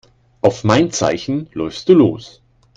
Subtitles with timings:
[0.41, 2.41] Auf mein Zeichen läufst du los.